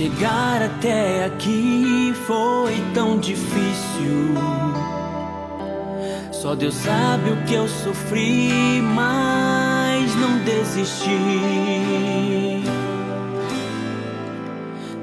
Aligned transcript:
Chegar 0.00 0.62
até 0.62 1.26
aqui 1.26 2.14
foi 2.26 2.82
tão 2.94 3.18
difícil. 3.18 4.34
Só 6.32 6.54
Deus 6.54 6.74
sabe 6.74 7.32
o 7.32 7.36
que 7.44 7.52
eu 7.52 7.68
sofri, 7.68 8.80
mas 8.80 10.16
não 10.16 10.38
desisti. 10.38 11.10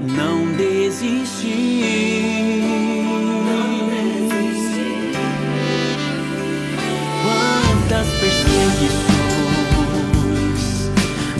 Não 0.01 0.47
desisti. 0.57 1.83
Quantas 7.21 8.07
perseguições 8.19 8.97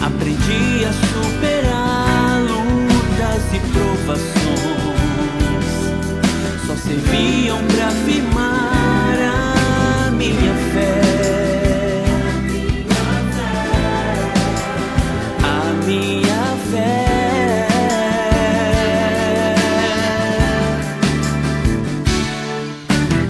aprendi 0.06 0.86
a 0.86 0.94
superar 0.94 1.47
só 6.66 6.76
serviam 6.78 7.60
para 7.68 7.88
afirmar 7.88 9.18
a 9.20 10.12
minha 10.12 10.54
fé. 10.72 11.02
A 15.44 15.74
minha 15.86 16.58
fé. 16.72 17.68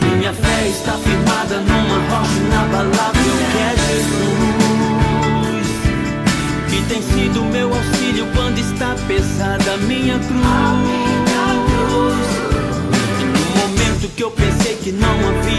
Minha 0.04 0.34
fé 0.34 0.68
está 0.68 0.94
firmada 0.94 1.60
numa 1.60 1.98
rocha 2.10 2.38
inabalável 2.46 3.38
que 3.52 3.58
é 3.58 3.76
Jesus. 3.88 5.68
Que 6.70 6.80
tem 6.88 7.02
sido 7.02 7.44
meu 7.46 7.67
está 8.78 8.96
pesada 9.08 9.74
a 9.74 9.78
minha 9.78 10.20
cruz. 10.20 10.38
E 13.20 13.24
no 13.24 13.40
momento 13.60 14.08
que 14.16 14.24
eu 14.24 14.30
pensei 14.30 14.76
que 14.76 14.92
não 14.92 15.30
havia 15.30 15.57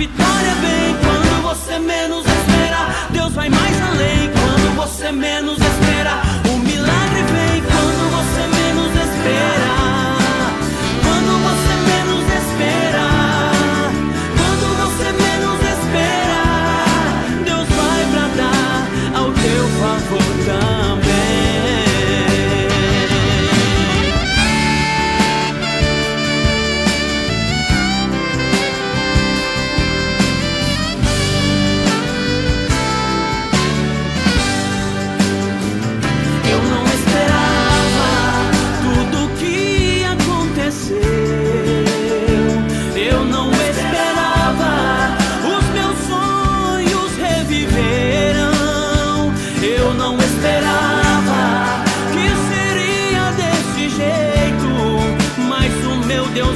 vitória 0.00 0.54
vem 0.62 0.96
quando 0.96 1.42
você 1.42 1.78
menos 1.78 2.29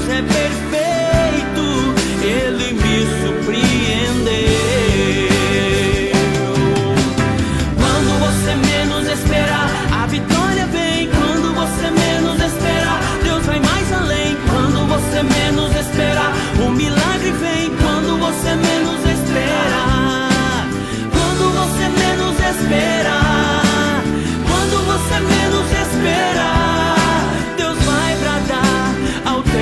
de 0.02 0.22
perspectiva. 0.22 0.73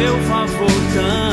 meu 0.02 0.18
favor 0.22 0.68
também. 0.94 1.31